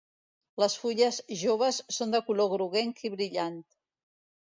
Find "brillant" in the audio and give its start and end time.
3.19-3.65